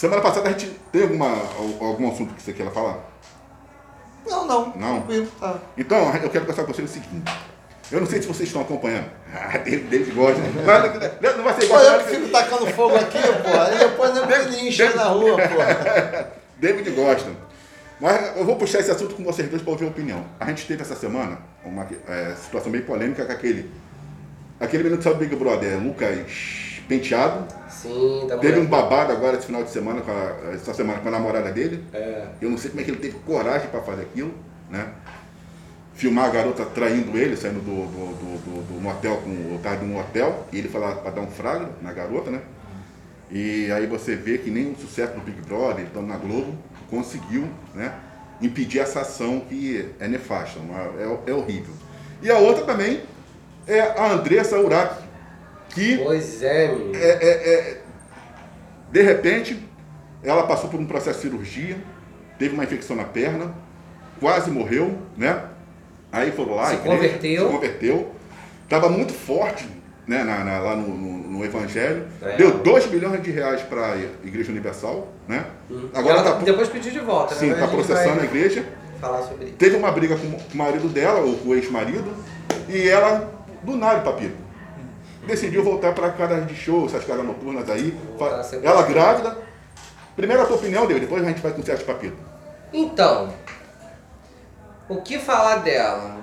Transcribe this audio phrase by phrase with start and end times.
[0.00, 1.28] Semana passada a gente tem alguma,
[1.78, 3.00] algum assunto que você queira falar?
[4.26, 4.72] Não, não.
[4.74, 4.94] Não?
[5.02, 5.58] Tranquilo, tá.
[5.76, 7.30] Então, eu quero conversar com você o seguinte.
[7.92, 9.10] Eu não sei se vocês estão acompanhando.
[9.30, 10.40] Ah, David, gosta.
[11.20, 11.82] Mas não vai ser igual.
[11.82, 13.60] eu que fico tacando fogo aqui, pô.
[13.60, 16.30] Aí depois não me lincha na rua, pô.
[16.56, 17.30] David gosta.
[18.00, 20.24] Mas eu vou puxar esse assunto com vocês dois para ouvir a opinião.
[20.40, 23.70] A gente teve essa semana uma é, situação meio polêmica com aquele.
[24.58, 27.46] Aquele menino que saiu do Big Brother, Lucas Penteado.
[27.68, 31.06] Sim, tá Teve um babado agora esse final de semana, com a, essa semana com
[31.06, 31.84] a namorada dele.
[31.94, 32.26] É.
[32.42, 34.34] Eu não sei como é que ele teve coragem para fazer aquilo,
[34.68, 34.88] né?
[35.94, 39.92] Filmar a garota traindo ele, saindo do, do, do, do, motel, com o tarde de
[39.92, 42.40] um hotel, e ele falar para dar um fragro na garota, né?
[43.30, 46.58] E aí você vê que nem o sucesso do Big Brother, então na Globo,
[46.90, 47.94] conseguiu, né?
[48.42, 51.72] Impedir essa ação que é nefasta, uma- é, é horrível.
[52.20, 53.02] E a outra também
[53.68, 55.08] é a Andressa Urach,
[55.70, 56.94] que Pois é, menino.
[56.96, 57.80] é, é, é,
[58.92, 59.68] de repente,
[60.22, 61.76] ela passou por um processo de cirurgia,
[62.38, 63.54] teve uma infecção na perna,
[64.18, 65.44] quase morreu, né?
[66.12, 67.46] Aí foram lá, Se igreja, converteu.
[67.46, 68.12] se converteu,
[68.64, 69.68] estava muito forte
[70.06, 72.36] né, na, na- lá no, no- no Evangelho, É.
[72.36, 75.44] deu 2 milhões de reais para a Igreja Universal, né?
[75.70, 77.54] Agora Agora ela tá, depois pediu de volta, sim, né?
[77.54, 78.64] tá a gente processando a vai igreja.
[79.00, 79.54] Falar sobre isso.
[79.54, 82.12] Teve uma briga com o marido dela, ou com o ex-marido,
[82.68, 84.34] e ela, do nada, papito,
[85.26, 87.96] decidiu voltar para casa de show, essas casas noturnas aí.
[88.44, 89.38] Ser Ela grávida.
[90.16, 92.16] Primeiro a tua opinião dele, depois a gente vai com o Papito.
[92.72, 93.32] Então,
[94.88, 96.18] o que falar dela?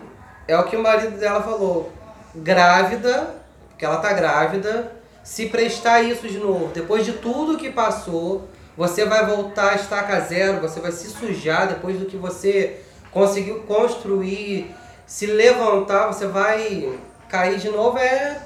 [0.47, 1.91] É o que o marido dela falou.
[2.35, 3.35] Grávida,
[3.69, 4.91] porque ela tá grávida,
[5.23, 10.19] se prestar isso de novo, depois de tudo que passou, você vai voltar a estaca
[10.21, 12.81] zero, você vai se sujar depois do que você
[13.11, 14.73] conseguiu construir,
[15.05, 18.39] se levantar, você vai cair de novo, é,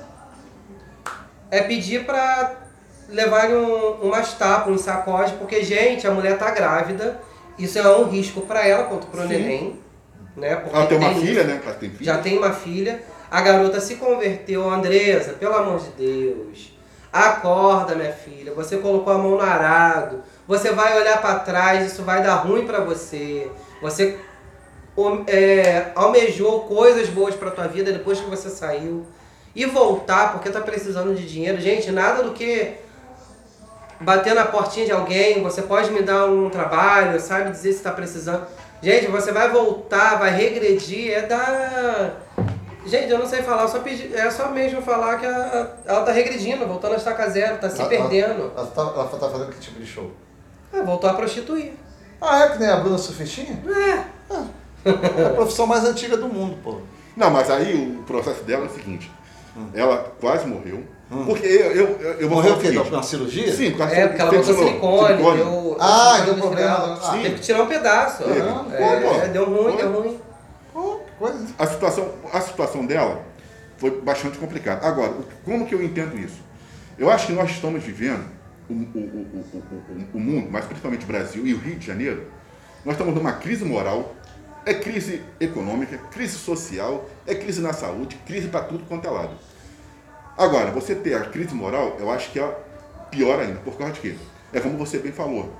[1.51, 2.55] é pedir pra
[3.09, 7.19] levar um, umas tapas, um sacode, porque, gente, a mulher tá grávida,
[7.59, 9.27] isso é um risco pra ela quanto pro Sim.
[9.27, 9.79] neném,
[10.35, 10.55] né?
[10.55, 11.21] Porque Ela tem uma isso.
[11.21, 11.61] filha, né?
[11.63, 12.13] Ela tem filha.
[12.13, 13.03] Já tem uma filha.
[13.29, 16.73] A garota se converteu, Andresa, pelo amor de Deus.
[17.11, 18.53] Acorda, minha filha.
[18.53, 20.23] Você colocou a mão no arado.
[20.47, 23.49] Você vai olhar pra trás, isso vai dar ruim pra você.
[23.81, 24.17] Você
[25.27, 29.05] é, almejou coisas boas pra tua vida depois que você saiu.
[29.55, 31.59] E voltar porque tá precisando de dinheiro.
[31.59, 32.73] Gente, nada do que
[33.99, 37.91] bater na portinha de alguém, você pode me dar um trabalho, sabe dizer se tá
[37.91, 38.45] precisando.
[38.81, 42.11] Gente, você vai voltar, vai regredir, é da.
[42.85, 46.01] Gente, eu não sei falar, eu só pedi, é só mesmo falar que a- ela
[46.03, 48.51] tá regredindo, voltando a estaca zero, tá se Ela- perdendo.
[48.57, 50.09] Ela, tá, ela tá fazendo que tipo de show?
[50.73, 51.73] Ah, voltou a prostituir.
[52.19, 53.61] Ah, é que nem a Bruna Surfistinha?
[53.69, 54.39] É.
[55.19, 56.79] É a profissão mais antiga do mundo, pô.
[57.15, 59.11] Não, mas aí o processo dela é o seguinte.
[59.73, 60.83] Ela quase morreu.
[61.11, 61.25] Hum.
[61.25, 62.91] Porque eu, eu, eu, Morreu falar o quê?
[62.91, 63.53] Na cirurgia?
[63.53, 65.37] Sim, por causa É, porque ela botou silicone, Silicone.
[65.37, 65.77] deu.
[65.77, 66.99] Ah, deu deu problema.
[67.03, 68.23] Ah, Teve que tirar um pedaço.
[68.23, 69.27] É, Pô, pô.
[69.27, 70.19] deu ruim, deu ruim.
[70.71, 71.45] Pô, que coisa.
[71.59, 73.21] a situação, a situação dela
[73.77, 74.87] foi bastante complicada.
[74.87, 75.13] Agora,
[75.43, 76.39] como que eu entendo isso?
[76.97, 78.23] Eu acho que nós estamos vivendo
[78.69, 79.63] o, o, o, o,
[80.13, 82.23] o, o mundo, mas principalmente o Brasil e o Rio de Janeiro,
[82.85, 84.15] nós estamos numa crise moral,
[84.65, 89.35] é crise econômica, crise social, é crise na saúde, crise para tudo quanto é lado.
[90.37, 92.57] Agora, você ter a crise moral, eu acho que é
[93.09, 93.59] pior ainda.
[93.59, 94.15] Por causa de quê?
[94.53, 95.53] É como você bem falou.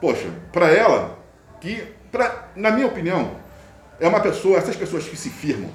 [0.00, 1.18] Poxa, para ela,
[1.60, 1.82] que,
[2.12, 3.36] pra, na minha opinião,
[3.98, 5.70] é uma pessoa, essas pessoas que se firmam,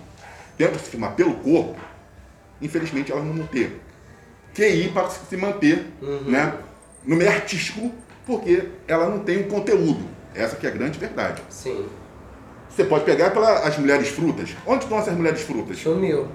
[0.57, 1.79] tentam se firmar pelo corpo,
[2.61, 3.81] infelizmente elas não vão ter
[4.53, 5.87] QI para se manter
[6.27, 6.53] né,
[7.03, 7.91] no meio artístico,
[8.25, 10.05] porque ela não tem um conteúdo.
[10.33, 11.41] Essa que é a grande verdade.
[11.49, 11.87] Sim.
[12.75, 14.49] Você pode pegar pelas as mulheres frutas.
[14.65, 15.77] Onde estão essas mulheres frutas?
[15.79, 16.27] Sumiu.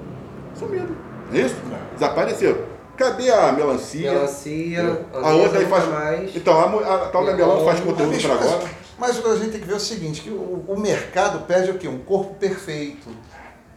[0.55, 0.89] Sumiram.
[1.33, 1.57] É isso?
[1.95, 2.59] Desapareceram.
[2.97, 4.11] Cadê a melancia?
[4.13, 5.87] Melancia, a outra aí faz.
[5.89, 6.37] mais.
[6.37, 8.71] Então, a, a tal da melão faz conteúdo para mas- agora.
[8.99, 11.41] Mas o que a gente tem que ver é o seguinte, que o, o mercado
[11.47, 11.87] pede o quê?
[11.87, 13.09] Um corpo perfeito,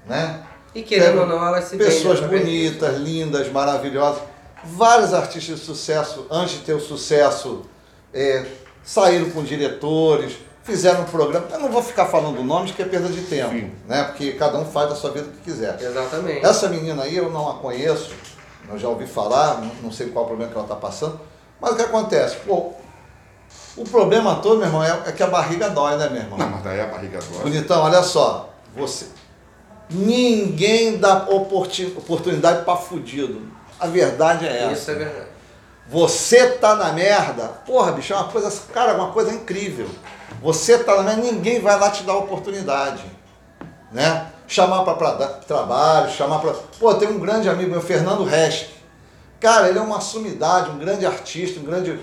[0.08, 0.44] né?
[0.74, 2.44] E querendo ou não, elas se Pessoas vendem, né?
[2.70, 4.22] bonitas, lindas, maravilhosas.
[4.64, 7.64] Vários artistas de sucesso, antes de ter o sucesso,
[8.14, 8.46] é,
[8.82, 10.38] saíram com diretores,
[10.70, 11.48] fizeram um programa.
[11.52, 13.72] Eu não vou ficar falando nomes, que é perda de tempo, Sim.
[13.88, 14.04] né?
[14.04, 15.82] Porque cada um faz da sua vida o que quiser.
[15.82, 16.46] Exatamente.
[16.46, 18.12] Essa menina aí eu não a conheço,
[18.70, 21.20] eu já ouvi falar, não- sei qual o problema que ela está passando,
[21.60, 22.36] mas o que acontece?
[22.46, 22.74] Pô,
[23.76, 26.38] o problema todo, meu irmão, é, é que a barriga dói, né, meu irmão?
[26.38, 27.42] Não, mas daí a barriga dói.
[27.42, 29.08] Bonitão, olha só, você.
[29.90, 33.42] Ninguém dá oportunidade para fudido.
[33.80, 34.74] A verdade é essa.
[34.74, 35.30] Isso é verdade.
[35.90, 39.90] Você tá na merda, porra, bicho, é uma coisa, cara, uma coisa incrível.
[40.42, 43.04] Você tá na merda, ninguém vai lá te dar oportunidade,
[43.92, 44.28] né?
[44.48, 48.68] Chamar para trabalho, chamar para, pô, tem um grande amigo meu, Fernando Resch.
[49.40, 52.00] Cara, ele é uma sumidade, um grande artista, um grande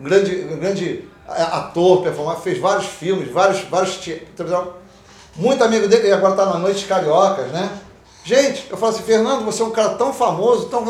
[0.00, 4.00] um grande, um grande ator, performar, fez vários filmes, vários, vários.
[5.36, 7.70] Muito amigo dele, e agora está na Noite Cariocas, né?
[8.24, 10.84] Gente, eu falo assim, Fernando, você é um cara tão famoso, tão...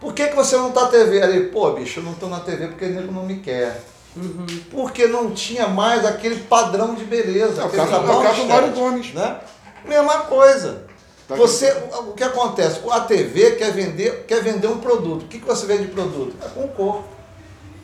[0.00, 1.20] por que, que você não está na TV?
[1.20, 3.80] Ele, pô, bicho, eu não estou na TV porque ele não me quer.
[4.16, 4.46] Uhum.
[4.70, 7.62] Porque não tinha mais aquele padrão de beleza.
[7.62, 9.14] É o caso, é o caso do Mário Gomes.
[9.14, 9.38] Né?
[9.84, 10.82] Mesma coisa.
[11.28, 12.80] Tá você, o que acontece?
[12.90, 15.24] A TV quer vender, quer vender um produto.
[15.24, 16.34] O que, que você vende de produto?
[16.42, 17.04] É com o corpo.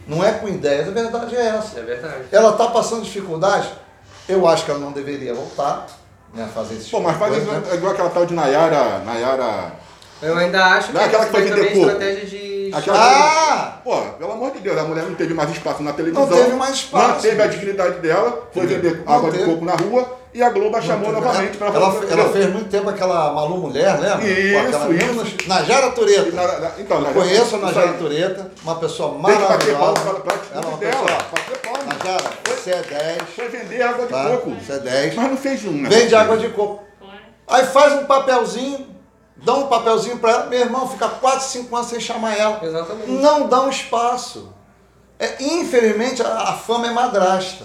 [0.07, 0.89] Não é com ideias.
[0.89, 1.79] A verdade é essa.
[1.79, 2.25] É verdade.
[2.33, 3.69] Ela está passando dificuldade?
[4.29, 5.87] Eu acho que ela não deveria voltar
[6.33, 6.91] né, a fazer isso.
[6.91, 7.75] Pô, mas faz coisa, né?
[7.75, 9.01] igual aquela tal de Nayara.
[9.01, 9.73] Nayara.
[10.23, 13.81] Eu ainda acho que não é aquela que foi vender estratégia de Aquela ah!
[13.85, 13.94] Pô,
[14.35, 16.27] amor de Deus, a mulher não teve mais espaço na televisão.
[16.27, 17.15] Não teve mais espaço.
[17.15, 20.77] Não teve a dignidade dela, foi vender água de coco na rua e a Globo
[20.77, 24.29] a chamou novamente para ela, ela, ela fez muito tempo aquela Malu Mulher, lembra?
[24.29, 25.49] Isso, isso.
[25.49, 26.33] Najara Tureta.
[26.33, 29.59] Na, na, então, Najara, Conheço a Najara Tureta, uma pessoa maravilhosa.
[29.59, 31.07] Tem que bater palma para ela, uma dela.
[31.35, 33.23] Pessoa, Najara, você é 10.
[33.37, 34.25] Foi vender água de tá?
[34.25, 34.51] coco.
[34.51, 35.15] Você é 10.
[35.15, 35.89] Mas não fez um, né?
[35.89, 36.83] Vende água de coco.
[37.47, 38.94] Aí faz um papelzinho
[39.37, 42.61] dá um papelzinho para ela, meu irmão, fica 4, 5 anos sem chamar ela.
[42.63, 43.11] Exatamente.
[43.11, 44.53] Não dá um espaço.
[45.19, 47.65] É, infelizmente, a, a fama é madrasta.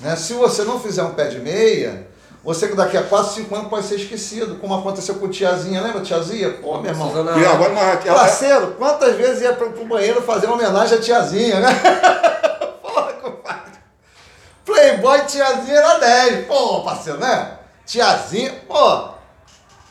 [0.00, 0.16] Né?
[0.16, 2.08] Se você não fizer um pé de meia,
[2.44, 6.00] você que daqui a 4, 5 anos pode ser esquecido, como aconteceu com tiazinha, lembra
[6.00, 6.50] tiazinha?
[6.54, 7.12] Pô, meu irmão.
[7.38, 8.18] E agora, mas, ela...
[8.18, 11.68] Parceiro, quantas vezes ia pro, pro banheiro fazer uma homenagem à tiazinha, né?
[12.82, 13.72] Porra, compadre.
[14.64, 16.46] Playboy tiazinha era 10.
[16.46, 17.58] Pô, parceiro, né?
[17.86, 19.10] Tiazinha, pô,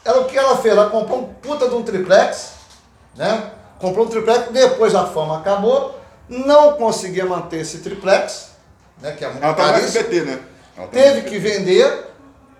[0.03, 0.75] ela, o que ela fez?
[0.75, 2.53] Ela comprou um puta de um triplex,
[3.15, 3.51] né?
[3.79, 5.99] Comprou um triplex, depois a fama acabou,
[6.29, 8.49] não conseguia manter esse triplex,
[9.01, 9.11] né?
[9.13, 10.39] Que é muito ela tá SBT, né?
[10.75, 12.07] Tá Teve que vender,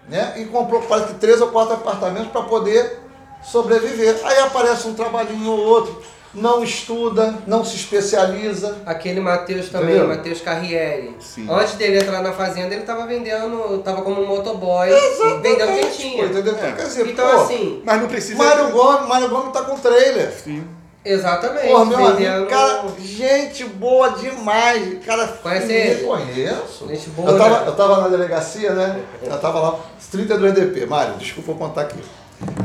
[0.08, 0.34] né?
[0.38, 3.00] E comprou quase que três ou quatro apartamentos para poder
[3.44, 4.20] sobreviver.
[4.24, 6.02] Aí aparece um trabalhinho ou outro
[6.34, 8.78] não estuda, não se especializa.
[8.86, 10.02] Aquele Matheus também?
[10.02, 11.16] Matheus Carriere.
[11.20, 11.48] Sim.
[11.50, 16.26] Antes dele entrar na fazenda, ele estava vendendo, estava como motoboy, Exatamente, vendendo quentinha.
[16.26, 16.56] Entendeu?
[16.56, 16.72] É.
[16.72, 17.82] Quer dizer, então pô, assim.
[17.86, 18.38] Mas não precisa.
[18.38, 20.32] Mário Gomes, Mário Gomes tá com trailer.
[20.32, 20.64] Sim.
[21.04, 21.68] Exatamente.
[21.68, 22.28] Porra, meu vendendo...
[22.28, 25.04] amigo, cara, gente boa demais.
[25.04, 26.04] Cara, Conhece ele?
[26.04, 26.88] Conheço.
[26.88, 27.32] Gente boa.
[27.32, 27.68] Eu tava, né?
[27.68, 29.02] eu tava na delegacia, né?
[29.24, 29.80] Eu tava lá,
[30.14, 30.86] 32DP.
[30.86, 32.00] Mário, desculpa eu contar aqui.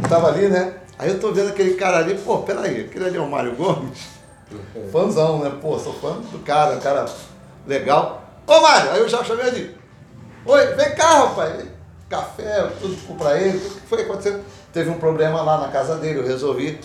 [0.03, 0.75] Eu tava ali, né?
[0.99, 3.99] Aí eu tô vendo aquele cara ali, pô, peraí, aquele ali é o Mário Gomes.
[4.93, 5.53] Fãzão, né?
[5.61, 7.05] Pô, sou fã do cara, um cara
[7.67, 8.23] legal.
[8.47, 9.77] Ô Mário, aí eu já chamei ali.
[10.45, 11.65] Oi, vem cá, rapaz.
[12.09, 13.59] Café, tudo pra ele.
[13.59, 14.45] O que foi acontecendo?
[14.73, 16.79] Teve um problema lá na casa dele, eu resolvi.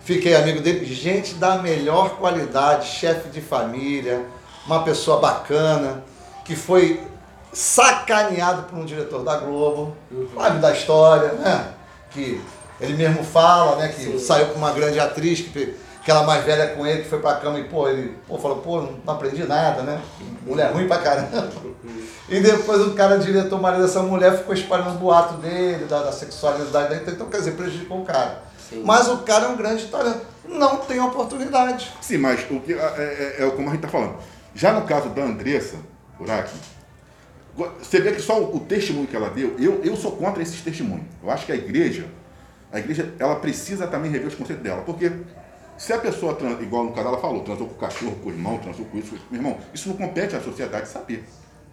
[0.00, 4.24] Fiquei amigo dele, gente da melhor qualidade, chefe de família,
[4.66, 6.02] uma pessoa bacana,
[6.44, 7.00] que foi
[7.52, 9.94] sacaneado por um diretor da Globo,
[10.34, 11.68] sabe da história, né?
[12.10, 12.40] Que
[12.80, 14.18] ele mesmo fala, né, que Sim.
[14.18, 17.58] saiu com uma grande atriz, que, aquela mais velha com ele, que foi pra cama
[17.60, 20.00] e, pô, ele pô, falou, pô, não aprendi nada, né?
[20.44, 21.48] Mulher ruim pra caramba.
[22.28, 26.12] E depois o cara, diretor, marido dessa mulher, ficou espalhando o boato dele, da, da
[26.12, 27.02] sexualidade dele.
[27.06, 28.42] Então, quer dizer, prejudicou o cara.
[28.68, 28.82] Sim.
[28.84, 30.20] Mas o cara é um grande talento.
[30.44, 31.92] Não tem oportunidade.
[32.00, 34.16] Sim, mas o que, é, é, é como a gente tá falando.
[34.54, 35.76] Já no caso da Andressa
[36.18, 36.54] Uraki,
[37.80, 40.60] você vê que só o, o testemunho que ela deu, eu, eu sou contra esses
[40.60, 41.04] testemunhos.
[41.22, 42.06] Eu acho que a igreja
[42.72, 45.12] a igreja ela precisa também rever os conceitos dela, porque
[45.76, 48.58] se a pessoa, igual no caso ela falou, transou com o cachorro, com o irmão,
[48.58, 51.24] transou com isso, com isso, meu irmão, isso não compete à sociedade saber.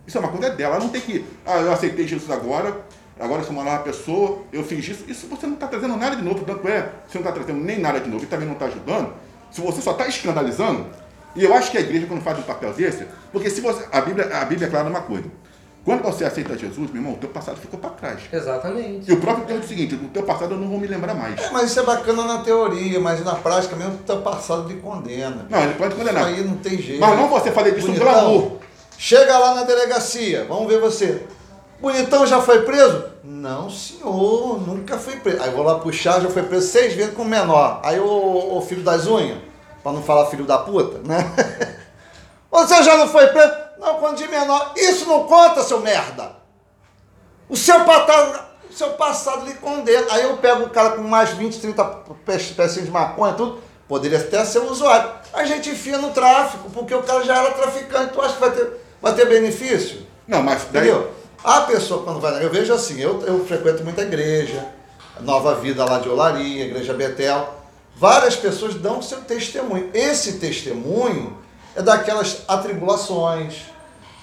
[0.05, 2.81] Isso é uma coisa dela, ela não tem que, ah, eu aceitei Jesus agora,
[3.19, 6.15] agora eu sou uma nova pessoa, eu fiz isso, isso você não está trazendo nada
[6.15, 8.53] de novo, tanto é, você não está trazendo nem nada de novo e também não
[8.53, 9.13] está ajudando,
[9.51, 10.87] se você só está escandalizando,
[11.35, 14.01] e eu acho que a igreja quando faz um papel desse, porque se você, a
[14.01, 15.29] Bíblia, a Bíblia é clara numa coisa,
[15.85, 18.21] quando você aceita Jesus, meu irmão, o teu passado ficou para trás.
[18.31, 19.09] Exatamente.
[19.09, 21.13] E o próprio Deus diz o seguinte, o teu passado eu não vou me lembrar
[21.13, 21.39] mais.
[21.39, 24.75] É, mas isso é bacana na teoria, mas na prática mesmo o teu passado lhe
[24.75, 25.47] condena.
[25.49, 26.31] Não, ele pode condenar.
[26.31, 26.99] Isso aí não tem jeito.
[26.99, 28.57] Mas não você fazer disso Bonitão, pelo amor.
[28.97, 31.23] Chega lá na delegacia, vamos ver você.
[31.81, 33.05] Bonitão já foi preso?
[33.23, 35.41] Não, senhor, nunca foi preso.
[35.41, 37.79] Aí vou lá puxar, já foi preso seis vezes com menor.
[37.83, 39.37] Aí o, o filho das unhas,
[39.81, 41.33] para não falar filho da puta, né?
[42.51, 43.68] Você já não foi preso?
[43.95, 44.73] Quando de menor.
[44.75, 46.37] Isso não conta, seu merda.
[47.49, 50.07] O seu passado, o seu passado lhe condena.
[50.11, 51.83] Aí eu pego o cara com mais 20, 30
[52.25, 53.59] pecinhas de maconha, tudo.
[53.87, 55.11] Poderia até ser usuário.
[55.33, 58.13] A gente enfia no tráfico, porque o cara já era traficante.
[58.13, 60.05] Tu acha que vai ter, vai ter benefício?
[60.27, 60.89] Não, mas daí...
[60.89, 61.11] Entendeu?
[61.43, 62.43] A pessoa quando vai...
[62.43, 64.67] Eu vejo assim, eu, eu frequento muita igreja,
[65.21, 67.55] Nova Vida lá de Olaria, Igreja Betel.
[67.95, 69.89] Várias pessoas dão seu testemunho.
[69.93, 71.37] Esse testemunho
[71.75, 73.65] é daquelas atribulações,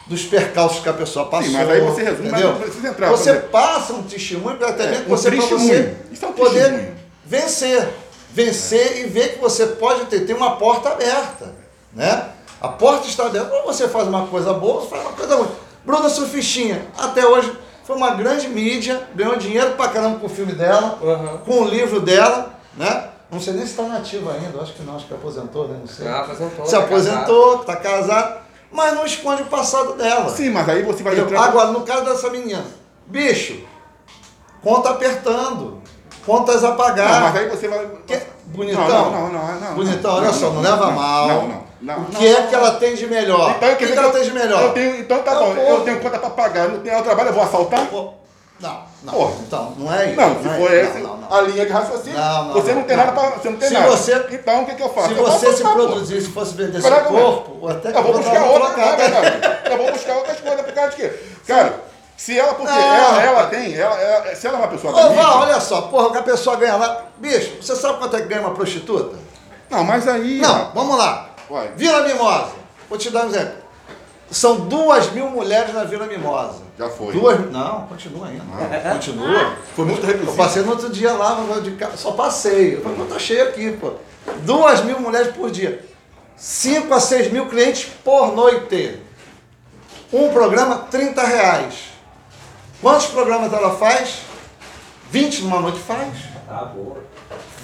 [0.07, 1.51] dos percalços que a pessoa passou.
[1.51, 2.49] Sim, mas aí você resume, entendeu?
[2.49, 3.11] mas não precisa entrar.
[3.11, 6.95] Você passa um testemunho para até é, mesmo um você, você é um poder
[7.25, 7.89] vencer.
[8.33, 9.01] Vencer é.
[9.01, 11.55] e ver que você pode ter, ter uma porta aberta.
[11.93, 12.29] Né?
[12.61, 13.53] A porta está aberta.
[13.55, 15.51] Ou você faz uma coisa boa, ou você faz uma coisa ruim.
[15.85, 17.53] Bruna Surfistinha, até hoje,
[17.85, 21.39] foi uma grande mídia, ganhou dinheiro pra caramba com o filme dela, Uhum.
[21.39, 23.09] com o livro dela, né?
[23.31, 25.77] Não sei nem se está nativo ainda, acho que não, acho que aposentou, né?
[25.81, 26.07] Não sei.
[26.07, 26.67] Ah, aposentou.
[26.67, 30.28] Se tá aposentou, tá casado, mas não esconde o passado dela.
[30.30, 31.40] Sim, mas aí você vai entrar.
[31.44, 32.64] Agora, no caso dessa menina,
[33.06, 33.61] bicho,
[34.62, 35.80] conta apertando,
[36.25, 37.20] contas a Não, pagar.
[37.23, 37.87] mas aí você vai.
[38.06, 41.28] Que- bonitão, Não, não, não, não, bonitão, olha só, não, leva mal.
[41.28, 41.96] Não, não, não.
[41.96, 43.50] o não, que é não, que ela tem de melhor?
[43.56, 44.62] Então, o que, que ela tem de melhor?
[44.62, 47.30] Eu tenho, então tá Não, bom, eu tenho conta pra pagar, eu não tenho trabalho,
[47.30, 47.87] eu vou assaltar?
[47.87, 48.11] Pô,
[48.59, 49.13] Não, não.
[49.13, 49.33] Porra.
[49.47, 50.17] Então, não é isso.
[50.21, 50.91] Não, se é for isso.
[50.91, 51.37] essa Não, não, não.
[51.37, 53.05] a linha de raciocínio, Não, não, você não, não, tem não.
[53.07, 53.31] nada pra.
[53.31, 53.87] Você não tem Se nada.
[53.91, 55.09] você- então o que, que eu faço?
[55.09, 55.73] Se Eu você se pô.
[55.75, 59.73] produzisse, fosse vender seu corpo, até que Eu vou buscar outra, não, não, não.
[59.73, 61.13] Eu vou buscar outras coisas por causa de quê?
[61.47, 61.81] Cara,
[62.17, 62.95] se ela, porque Não.
[62.95, 66.13] ela, ela tem, ela, ela- se ela é uma pessoa Ô, olha só, porra, o
[66.13, 67.03] que a pessoa ganha lá.
[67.19, 69.17] Bicho, você sabe quanto é que ganha uma prostituta?
[69.69, 70.39] Não, mas aí.
[70.41, 71.29] Não, vamos lá.
[71.51, 71.69] Vai.
[71.77, 72.53] Vila Mimosa.
[72.89, 73.65] Vou te dar um exemplo.
[74.30, 76.62] São duas mil mulheres na Vila Mimosa.
[76.78, 77.12] Já foi.
[77.12, 78.42] Duas Não, continua ainda.
[78.92, 79.56] Continua.
[79.75, 80.37] Foi muito Eu reduzido.
[80.37, 81.38] passei no outro dia lá,
[81.97, 82.75] só passei.
[82.75, 83.92] Eu falei, tá cheio aqui, pô.
[84.42, 85.85] Duas mil mulheres por dia.
[86.37, 89.00] Cinco a seis mil clientes por noite.
[90.12, 91.75] Um programa, 30 reais.
[92.83, 94.18] Quantos programas ela faz?
[95.11, 96.18] 20 numa noite faz.
[96.47, 96.99] Tá boa.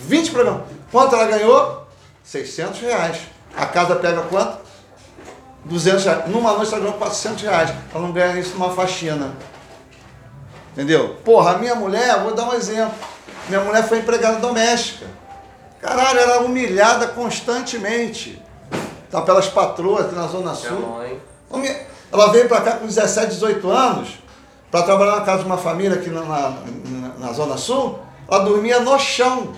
[0.06, 0.62] 20 programas.
[0.90, 1.86] Quanto ela ganhou?
[2.24, 3.18] 600 reais.
[3.56, 4.61] A casa pega quanto?
[5.64, 6.28] 200 reais.
[6.28, 7.70] Numa noite ela ganhou 400 reais.
[7.94, 9.32] Ela não ganha isso numa faxina.
[10.72, 11.16] Entendeu?
[11.24, 12.94] Porra, a minha mulher, vou dar um exemplo.
[13.48, 15.06] Minha mulher foi empregada doméstica.
[15.80, 18.40] Caralho, ela era humilhada constantemente.
[19.10, 20.78] Tá pelas patroas aqui na Zona É Sul.
[22.10, 24.18] Ela veio pra cá com 17, 18 anos
[24.70, 26.54] para trabalhar na casa de uma família aqui na, na-
[27.18, 27.98] na Zona Sul.
[28.30, 29.52] Ela dormia no chão.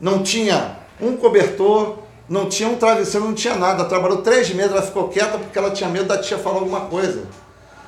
[0.00, 1.98] Não tinha um cobertor,
[2.28, 3.84] não tinha um travesseiro, não tinha nada.
[3.84, 7.24] Trabalhou três meses, ela ficou quieta porque ela tinha medo da tia falar alguma coisa.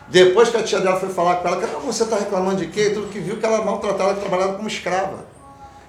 [0.09, 2.89] Depois que a tia dela foi falar com ela, "Cara, você está reclamando de quê?
[2.89, 5.25] E tudo que viu que ela maltratava, trabalhava como escrava.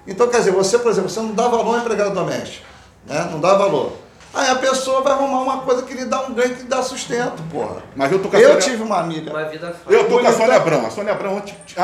[0.06, 2.66] Então, quer dizer, você, por exemplo, você não dá valor à empregada doméstica.
[3.06, 3.28] Né?
[3.32, 3.92] Não dá valor.
[4.34, 6.82] Aí a pessoa vai arrumar uma coisa que lhe dá um ganho, que lhe dá
[6.82, 7.82] sustento, porra.
[7.94, 9.30] Mas eu tô com a Eu Sônia- tive uma amiga.
[9.30, 9.92] Uma vida fácil.
[9.98, 10.32] Eu tô com a.
[10.32, 10.86] Sônia Abrão.
[10.86, 11.42] A Sônia Abrão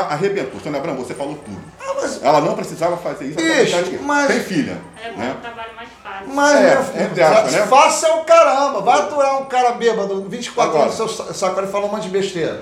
[0.09, 0.59] arrebentou.
[0.59, 1.61] Sônia Abrão, você falou tudo.
[1.79, 3.35] Ah, mas, Ela não precisava fazer isso.
[3.37, 4.77] Bicho, tá mas- Tem filha.
[5.03, 5.35] É bom Né?
[5.37, 5.98] um trabalho mais fácil.
[6.27, 7.67] Mas É, meu filho, entre aspas, né?
[7.67, 8.81] faça é o caramba.
[8.81, 10.83] Vai aturar um cara bêbado, 24 Agora.
[10.85, 12.61] anos no seu sa- saco e falar um monte de besteira.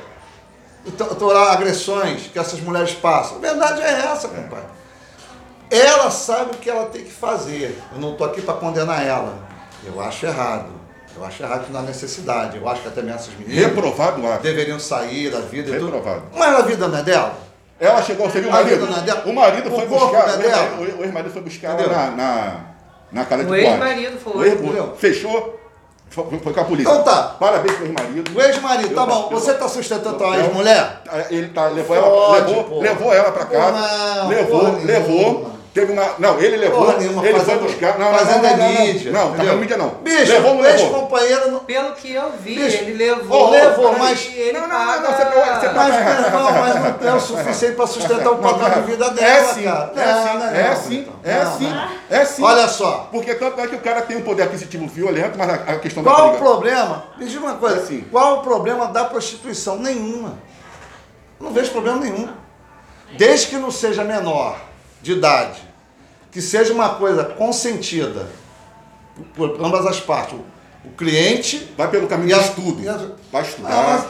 [0.87, 3.37] Atu- Aturar agressões que essas mulheres passam.
[3.37, 4.65] A verdade é essa, compadre.
[5.69, 7.77] Ela sabe o que ela tem que fazer.
[7.93, 9.33] Eu não estou aqui para condenar ela.
[9.85, 10.67] Eu acho errado.
[11.15, 12.57] Eu acho errado que não há necessidade.
[12.57, 14.37] Eu acho que até mesmo essas meninas Reprovado lá.
[14.37, 15.91] deveriam sair da vida e tudo.
[15.91, 16.23] Reprovado.
[16.35, 17.33] Mas a vida não é dela.
[17.79, 18.79] Ela chegou, você viu o A marido?
[18.79, 19.23] vida não é dela.
[19.25, 20.29] O marido O foi buscar.
[20.29, 22.59] é o ex-marido foi buscar ela na, na,
[23.11, 24.33] na casa de O ex-marido foi.
[24.33, 24.93] O ex- Entendeu?
[24.97, 25.59] Fechou,
[26.09, 26.89] foi, foi com a polícia.
[26.91, 27.35] Então tá.
[27.39, 28.31] Parabéns pro ex-marido.
[28.35, 29.29] O ex-marido, tá bom.
[29.31, 31.01] eu- Você está sustentando eu- a ex-mulher?
[31.29, 33.71] Ele tá, levou, ela, levou, levou ela pra casa.
[33.71, 35.56] Porra, levou, porra levou.
[35.73, 36.15] Teve uma.
[36.17, 36.79] Não, ele levou.
[36.85, 37.99] Porra nenhuma, ele foi fazendo- buscar.
[37.99, 39.11] Não, não, fazendo não, não, não, mídia.
[39.11, 39.89] Não, não tá fazendo mídia não.
[39.89, 40.79] Bicho, levou não levou?
[40.87, 41.59] ex-companheiro não.
[41.59, 43.47] Pelo que eu vi, Bicho, ele levou.
[43.47, 44.99] ô, levou, mas mas- ele Não, não, paga...
[45.01, 47.75] não, você pegou- você Mas, Tá tá errado, mas tá não é o tá suficiente
[47.75, 49.91] para sustentar o Não, padrão não, de vida É dela, sim, cara.
[49.95, 52.17] é Não, sim, não, é não, sim, é Não, sim, não.
[52.17, 52.43] é sim.
[52.43, 53.09] Olha só.
[53.11, 56.01] Porque tanto é que o cara tem um poder aquisitivo violento, mas a, a questão
[56.01, 57.03] da Qual o problema?
[57.17, 57.75] Me diga uma coisa.
[57.75, 58.03] É assim.
[58.11, 59.77] Qual o problema da prostituição?
[59.77, 60.39] Nenhuma.
[61.39, 62.27] Não vejo problema nenhum.
[63.15, 64.57] Desde que não seja menor
[65.01, 65.61] de idade,
[66.31, 68.27] que seja uma coisa consentida
[69.35, 70.37] por ambas as partes.
[70.85, 72.89] O, cliente Vai pelo caminho do estudo.
[72.89, 72.93] a-
[73.31, 73.69] Vai Ah, estudar.
[73.83, 74.05] mas,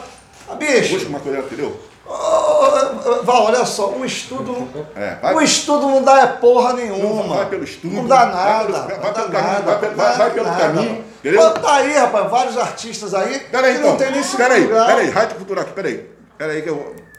[0.48, 1.80] ah, bicho, Busca uma coisa, entendeu?
[2.06, 4.66] Ô, Val, olha só, o estudo,
[4.96, 7.36] É, vai- o estudo não dá é porra Não nenhuma.
[7.36, 7.94] vai pelo estudo.
[7.94, 8.72] Não dá nada.
[8.72, 10.58] vai pelo caminho, vai pelo- vai- pelo nada.
[10.60, 11.54] caminho, entendeu?
[11.54, 13.90] Tá aí, rapaz, vários artistas aí Peraí, então.
[13.90, 16.10] não tem nem Peraí, peraí, rádio cultural aqui, peraí.
[16.38, 16.96] Peraí, que eu.